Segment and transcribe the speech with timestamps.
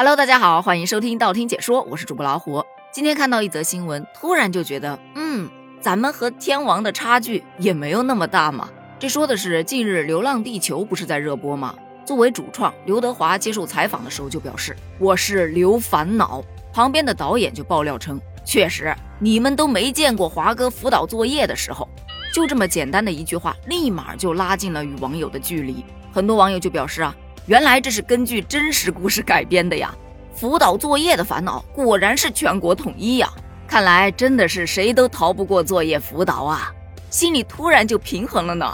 [0.00, 2.64] Hello，大家好，欢迎收听道听解说，我是主播老虎。
[2.90, 5.46] 今天看到一则新闻，突然就觉得，嗯，
[5.78, 8.70] 咱们和天王的差距也没有那么大嘛。
[8.98, 11.74] 这说的是近日《流浪地球》不是在热播吗？
[12.06, 16.42] 作为主创，刘德华接受采访的时候就表示：“我是刘烦恼。”
[16.72, 21.86] 旁边的导演就爆料称：“确实，你们都没见过华哥辅导作业的时候。”
[22.32, 25.84] 就这么简单的一句话，立马就拉近了与网友的距离。
[26.10, 27.14] 很多网友就表示啊。
[27.46, 29.94] 原来这是根据真实故事改编的呀！
[30.34, 33.28] 辅导作业的烦恼果然是全国统一呀！
[33.66, 36.72] 看来真的是谁都逃不过作业辅导啊！
[37.08, 38.72] 心里突然就平衡了呢。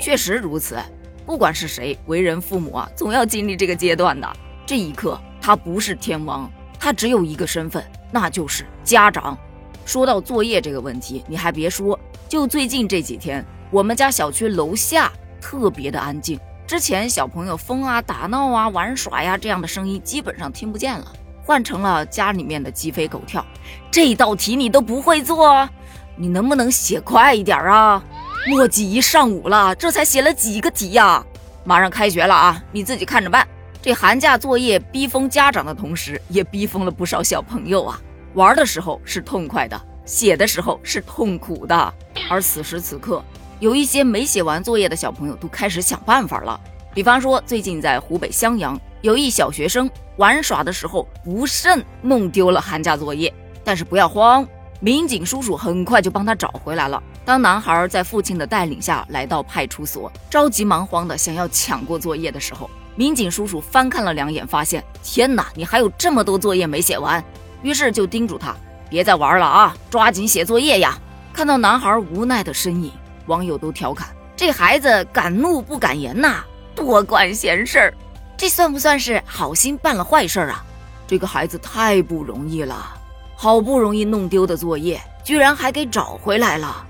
[0.00, 0.78] 确实如此，
[1.24, 4.28] 不管是谁，为人父母啊，总要经历这个阶段的。
[4.64, 9.38] 这一刻，他不是天王，他只有一个身份，那就是家长。
[9.84, 11.98] 说到作业这个问题，你还别说，
[12.28, 16.38] 就最近这几天，我们家小区楼下特别的安静。
[16.66, 21.12] 之前小朋友疯啊、打闹啊、玩耍呀这样的声音基本上听不见了，
[21.44, 23.44] 换成了家里面的鸡飞狗跳。
[23.88, 25.68] 这道题你都不会做，
[26.16, 28.02] 你能不能写快一点啊？
[28.48, 31.24] 墨迹一上午了，这才写了几个题呀？
[31.62, 33.46] 马上开学了啊，你自己看着办。
[33.80, 38.00] 这寒假作业逼疯家长的同时，也逼疯了不少小朋友啊。
[38.34, 41.94] 玩的时候是痛快的，写的时候是痛苦的。
[42.28, 43.22] 而此时此刻。
[43.58, 46.60] 有一些没写完作业的小朋友都开始想办法了，
[46.92, 53.32] 比方说最近在湖北襄阳，有一小学生玩耍的时候不慎弄丢了寒假作业，
[53.64, 54.46] 但是不要慌，
[54.78, 57.02] 民警叔叔很快就帮他找回来了。
[57.24, 67.24] 当男孩在父亲的带领下来到派出所，着急忙慌的想要抢过作业的时候，民警叔叔翻看了两眼，发现天哪，你还有这么多作业没写完，
[67.62, 68.54] 于是就叮嘱他
[68.90, 70.98] 别再玩了啊，抓紧写作业呀。
[71.32, 72.92] 看到男孩无奈的身影。
[73.26, 77.94] 网友都调侃这孩子敢怒不敢言呐，多管闲事儿，
[78.36, 80.64] 这算不算是好心办了坏事啊？
[81.06, 82.94] 这个孩子太不容易了，
[83.34, 86.84] 好不容易弄丢的作业，居然还给找回来了。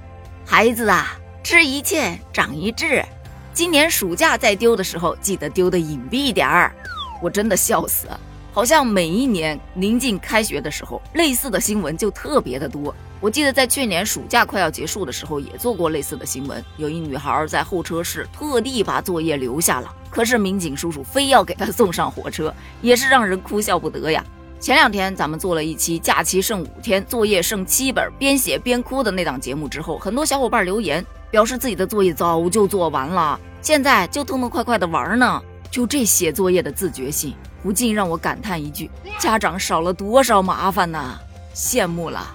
[0.45, 3.05] 孩子啊，吃一堑长一智，
[3.53, 6.75] 今年暑假再丢的时候，记得丢的隐蔽点儿。
[7.23, 8.09] 我真的笑死，
[8.53, 12.95] 好像每一年临近开学的时候，类似的新闻就特别的多。
[13.21, 16.63] 我记得在去年暑假快要结束的时候，也做过类似的新闻。
[16.77, 24.25] 有一女孩在候车室特地把作业留下了，可是民警叔叔非要给她送上火车，也是让人哭笑不得呀。
[24.61, 35.43] 前两天咱们做了一期假期剩五天，作业剩七本，边写边哭的那档节目之后，很多小伙伴留言表示自己的作业早就做完了，现在就痛痛快快的玩呢。
[35.71, 41.19] 就这写作业的自觉性，不禁让我感叹一句：家长少了多少麻烦呢？
[41.55, 42.35] 羡慕了。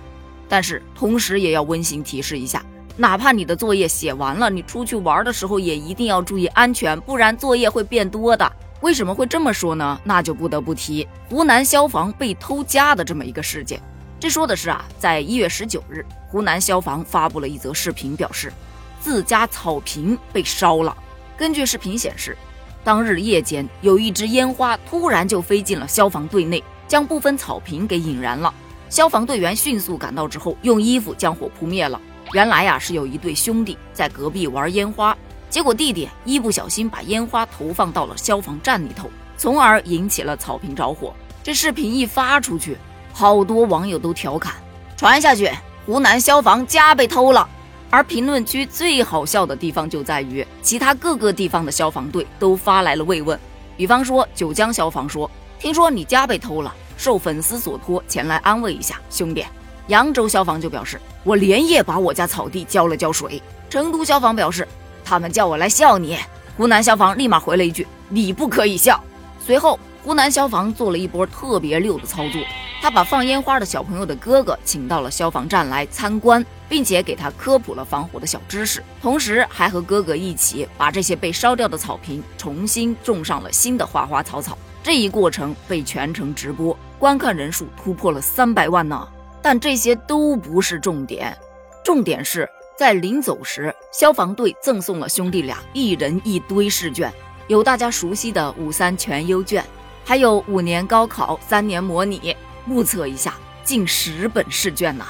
[0.51, 2.61] 但是同时也要温馨提示一下，
[2.97, 8.51] 哪怕你的作业写完了，你出去玩的时候也一定要注意安全，不然作业会变多的。
[8.81, 9.97] 为什么会这么说呢？
[10.03, 13.81] 那就不得不提湖南消防被偷家的这么一个事件。
[14.19, 18.51] 这说的是啊，在一月十九日，湖南消防发布了一则视频，表示
[18.99, 20.93] 自家草坪被烧了。
[21.37, 22.37] 根据视频显示，
[22.83, 28.53] 当日夜间有一支烟花突然就飞进了消防队内，将部分草坪给引燃了。
[28.91, 31.99] 消防队员迅速赶到之后，用衣服将火扑灭了。
[32.33, 35.17] 原来呀，是有一对兄弟在隔壁玩烟花，
[35.49, 41.13] 结果弟弟一不小心把烟花投放到了消防站里头，从而引起了草坪着火。
[41.41, 42.77] 这视频一发出去，
[43.13, 44.55] 好多网友都调侃
[44.97, 45.49] ：“传下去，
[45.85, 47.47] 湖南消防家被偷了。”
[47.89, 53.39] 而评论区最好笑的地方就在于，其他各个地方的消防队都发来了慰问。
[53.77, 59.43] 比方说，九江消防说：“听说你家被偷了。”受粉丝所托前来安慰一下兄弟，
[59.87, 63.41] 扬州消防就表示我连夜把我家草地浇了浇水。
[63.71, 64.67] 成都消防表示
[65.03, 66.15] 他们叫我来笑你。
[66.55, 69.03] 湖南消防立马回了一句你不可以笑。
[69.43, 72.39] 随后湖南消防做了一波特别溜的操作，
[72.79, 84.55] 他把放烟花的小朋友的哥哥请到了消防站来参观，并且给他科普了防火的小知识，同时还和哥哥一起把这些被烧掉的草坪重新种上了新的花花草草。
[84.83, 86.77] 这一过程被全程直播。
[86.97, 89.07] 观看人数突破了三百万呢，
[89.41, 91.35] 但这些都不是重点，
[91.83, 92.47] 重点是
[92.77, 97.11] 在临走时，消防队赠送了兄弟俩一人一堆试卷，
[97.47, 99.65] 有大家熟悉的五三全优卷，
[100.05, 102.35] 还有五年高考三年模拟，
[102.65, 105.07] 目测一下近十本试卷呐。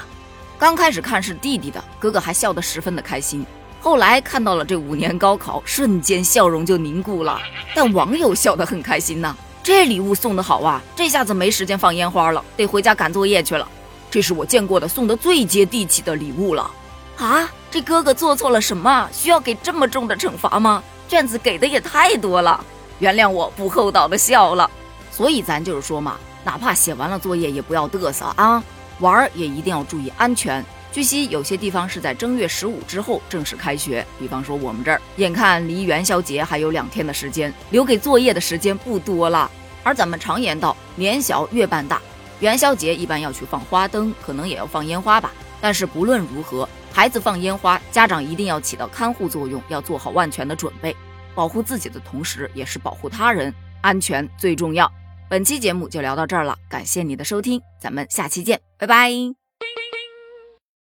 [0.58, 3.44] 刚开始看是弟弟的，哥哥还笑得十分的开心，
[3.80, 7.38] 后来看到了这五年高考，瞬间笑容就凝固了，
[7.74, 9.36] 但网友笑得很开心呐。
[9.62, 10.82] 这礼物送的好啊！
[10.96, 13.68] 这下子没时间放烟花了，得回家赶作业去了。
[14.10, 16.68] 这是我见过的送的最接地气的礼物了。
[17.16, 19.08] 啊，这哥哥做错了什么？
[19.12, 20.82] 需要给这么重的惩罚吗？
[21.08, 22.64] 卷子给的也太多了。
[22.98, 24.68] 原谅我不厚道的笑了。
[25.12, 28.62] 所以咱就是说嘛，哪怕写完了作业也不要嘚瑟啊，
[28.98, 30.64] 玩儿也一定要注意安全。
[30.92, 39.50] 据悉，有些地方是在正月十五之后正式开学，比方说我们这儿，眼看离元宵节还有两天的时间，留给作业的时间不多了。
[39.82, 42.00] 而咱们常言道，年小月半大，
[42.40, 45.32] 元宵节一般要去放花灯，可能也要放烟花吧。
[45.62, 50.94] 但是不论如何，孩子放烟花，家长一定要起到看护作用，要做好万全的准备，
[51.34, 54.92] 保护自己的同时，也是保护他人，安全最重要。
[55.28, 59.41] 本期节目就聊到这儿了，感谢你的收听，咱们下期见，拜拜。